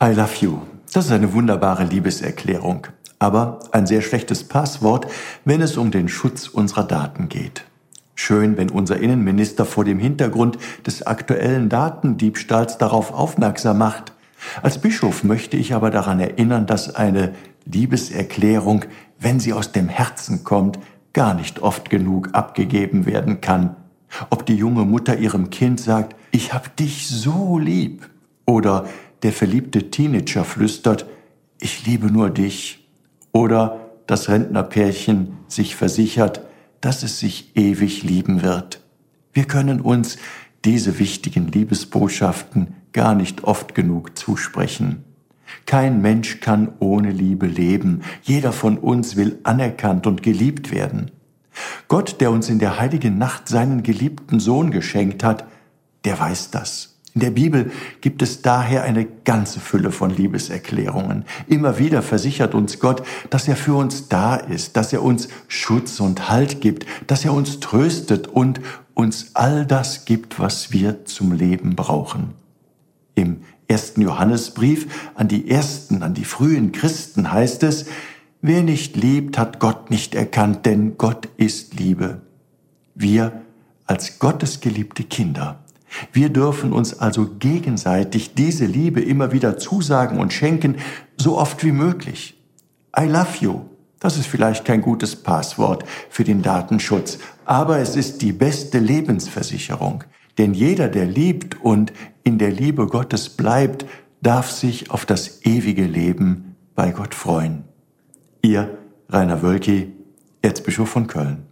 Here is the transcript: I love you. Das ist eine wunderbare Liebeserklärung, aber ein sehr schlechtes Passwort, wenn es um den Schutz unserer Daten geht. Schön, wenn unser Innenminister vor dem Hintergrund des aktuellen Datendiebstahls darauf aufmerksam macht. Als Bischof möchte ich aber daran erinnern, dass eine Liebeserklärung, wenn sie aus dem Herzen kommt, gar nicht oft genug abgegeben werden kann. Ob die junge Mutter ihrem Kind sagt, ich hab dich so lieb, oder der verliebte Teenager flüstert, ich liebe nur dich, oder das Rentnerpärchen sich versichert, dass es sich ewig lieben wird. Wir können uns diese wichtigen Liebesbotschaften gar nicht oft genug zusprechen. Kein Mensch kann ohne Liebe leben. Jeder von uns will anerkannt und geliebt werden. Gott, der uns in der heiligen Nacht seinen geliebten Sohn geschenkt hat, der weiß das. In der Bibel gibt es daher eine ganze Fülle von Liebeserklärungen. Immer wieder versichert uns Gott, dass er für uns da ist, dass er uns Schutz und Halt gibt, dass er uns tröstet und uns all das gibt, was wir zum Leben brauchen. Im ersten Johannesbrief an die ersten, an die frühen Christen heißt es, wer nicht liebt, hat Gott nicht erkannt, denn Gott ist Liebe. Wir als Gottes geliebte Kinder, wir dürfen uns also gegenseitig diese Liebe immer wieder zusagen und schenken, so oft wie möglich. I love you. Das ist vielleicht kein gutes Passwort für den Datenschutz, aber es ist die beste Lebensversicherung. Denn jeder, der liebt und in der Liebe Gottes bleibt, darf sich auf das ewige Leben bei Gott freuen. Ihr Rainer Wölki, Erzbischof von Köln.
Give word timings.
I 0.00 0.12
love 0.12 0.36
you. 0.40 0.60
Das 0.92 1.06
ist 1.06 1.10
eine 1.10 1.32
wunderbare 1.32 1.82
Liebeserklärung, 1.82 2.86
aber 3.18 3.58
ein 3.72 3.84
sehr 3.84 4.00
schlechtes 4.00 4.44
Passwort, 4.44 5.08
wenn 5.44 5.60
es 5.60 5.76
um 5.76 5.90
den 5.90 6.08
Schutz 6.08 6.46
unserer 6.46 6.84
Daten 6.84 7.28
geht. 7.28 7.64
Schön, 8.14 8.56
wenn 8.56 8.70
unser 8.70 9.00
Innenminister 9.00 9.64
vor 9.64 9.84
dem 9.84 9.98
Hintergrund 9.98 10.56
des 10.86 11.04
aktuellen 11.04 11.68
Datendiebstahls 11.68 12.78
darauf 12.78 13.12
aufmerksam 13.12 13.78
macht. 13.78 14.12
Als 14.62 14.78
Bischof 14.78 15.24
möchte 15.24 15.56
ich 15.56 15.74
aber 15.74 15.90
daran 15.90 16.20
erinnern, 16.20 16.66
dass 16.66 16.94
eine 16.94 17.34
Liebeserklärung, 17.64 18.84
wenn 19.18 19.40
sie 19.40 19.52
aus 19.52 19.72
dem 19.72 19.88
Herzen 19.88 20.44
kommt, 20.44 20.78
gar 21.12 21.34
nicht 21.34 21.58
oft 21.58 21.90
genug 21.90 22.28
abgegeben 22.34 23.04
werden 23.04 23.40
kann. 23.40 23.74
Ob 24.30 24.46
die 24.46 24.54
junge 24.54 24.84
Mutter 24.84 25.18
ihrem 25.18 25.50
Kind 25.50 25.80
sagt, 25.80 26.14
ich 26.30 26.54
hab 26.54 26.76
dich 26.76 27.08
so 27.08 27.58
lieb, 27.58 28.08
oder 28.48 28.86
der 29.22 29.32
verliebte 29.32 29.90
Teenager 29.90 30.44
flüstert, 30.44 31.06
ich 31.60 31.86
liebe 31.86 32.06
nur 32.06 32.30
dich, 32.30 32.88
oder 33.32 33.90
das 34.06 34.28
Rentnerpärchen 34.28 35.36
sich 35.48 35.76
versichert, 35.76 36.42
dass 36.80 37.02
es 37.02 37.18
sich 37.18 37.56
ewig 37.56 38.02
lieben 38.02 38.42
wird. 38.42 38.80
Wir 39.32 39.44
können 39.44 39.80
uns 39.80 40.18
diese 40.64 40.98
wichtigen 40.98 41.48
Liebesbotschaften 41.48 42.74
gar 42.92 43.14
nicht 43.14 43.44
oft 43.44 43.74
genug 43.74 44.18
zusprechen. 44.18 45.04
Kein 45.66 46.02
Mensch 46.02 46.40
kann 46.40 46.72
ohne 46.78 47.10
Liebe 47.10 47.46
leben. 47.46 48.02
Jeder 48.22 48.52
von 48.52 48.78
uns 48.78 49.16
will 49.16 49.38
anerkannt 49.44 50.06
und 50.06 50.22
geliebt 50.22 50.72
werden. 50.72 51.10
Gott, 51.88 52.20
der 52.20 52.30
uns 52.30 52.48
in 52.48 52.58
der 52.58 52.78
heiligen 52.78 53.18
Nacht 53.18 53.48
seinen 53.48 53.82
geliebten 53.82 54.40
Sohn 54.40 54.70
geschenkt 54.70 55.24
hat, 55.24 55.46
der 56.04 56.18
weiß 56.18 56.50
das. 56.50 56.97
In 57.18 57.22
der 57.22 57.30
Bibel 57.32 57.72
gibt 58.00 58.22
es 58.22 58.42
daher 58.42 58.84
eine 58.84 59.04
ganze 59.04 59.58
Fülle 59.58 59.90
von 59.90 60.10
Liebeserklärungen. 60.10 61.24
Immer 61.48 61.76
wieder 61.80 62.00
versichert 62.00 62.54
uns 62.54 62.78
Gott, 62.78 63.02
dass 63.28 63.48
er 63.48 63.56
für 63.56 63.74
uns 63.74 64.06
da 64.06 64.36
ist, 64.36 64.76
dass 64.76 64.92
er 64.92 65.02
uns 65.02 65.26
Schutz 65.48 65.98
und 65.98 66.30
Halt 66.30 66.60
gibt, 66.60 66.86
dass 67.08 67.24
er 67.24 67.32
uns 67.32 67.58
tröstet 67.58 68.28
und 68.28 68.60
uns 68.94 69.32
all 69.34 69.66
das 69.66 70.04
gibt, 70.04 70.38
was 70.38 70.70
wir 70.70 71.06
zum 71.06 71.32
Leben 71.32 71.74
brauchen. 71.74 72.34
Im 73.16 73.38
ersten 73.66 74.00
Johannesbrief 74.00 74.86
an 75.16 75.26
die 75.26 75.50
ersten, 75.50 76.04
an 76.04 76.14
die 76.14 76.24
frühen 76.24 76.70
Christen 76.70 77.32
heißt 77.32 77.64
es, 77.64 77.86
wer 78.42 78.62
nicht 78.62 78.94
liebt, 78.96 79.38
hat 79.38 79.58
Gott 79.58 79.90
nicht 79.90 80.14
erkannt, 80.14 80.66
denn 80.66 80.96
Gott 80.98 81.28
ist 81.36 81.80
Liebe. 81.80 82.20
Wir 82.94 83.42
als 83.86 84.20
Gottes 84.20 84.60
geliebte 84.60 85.02
Kinder, 85.02 85.64
wir 86.12 86.28
dürfen 86.30 86.72
uns 86.72 86.98
also 86.98 87.28
gegenseitig 87.38 88.34
diese 88.34 88.66
Liebe 88.66 89.00
immer 89.00 89.32
wieder 89.32 89.58
zusagen 89.58 90.18
und 90.18 90.32
schenken, 90.32 90.76
so 91.16 91.38
oft 91.38 91.64
wie 91.64 91.72
möglich. 91.72 92.40
I 92.98 93.04
love 93.04 93.28
you. 93.40 93.60
Das 94.00 94.16
ist 94.16 94.26
vielleicht 94.26 94.64
kein 94.64 94.80
gutes 94.80 95.16
Passwort 95.16 95.84
für 96.08 96.24
den 96.24 96.42
Datenschutz, 96.42 97.18
aber 97.44 97.78
es 97.78 97.96
ist 97.96 98.22
die 98.22 98.32
beste 98.32 98.78
Lebensversicherung. 98.78 100.04
Denn 100.38 100.54
jeder, 100.54 100.88
der 100.88 101.06
liebt 101.06 101.60
und 101.60 101.92
in 102.22 102.38
der 102.38 102.52
Liebe 102.52 102.86
Gottes 102.86 103.28
bleibt, 103.28 103.86
darf 104.22 104.50
sich 104.50 104.90
auf 104.90 105.04
das 105.04 105.44
ewige 105.44 105.84
Leben 105.84 106.56
bei 106.74 106.92
Gott 106.92 107.14
freuen. 107.14 107.64
Ihr 108.42 108.78
Rainer 109.08 109.42
Wölki, 109.42 109.92
Erzbischof 110.42 110.88
von 110.88 111.08
Köln. 111.08 111.44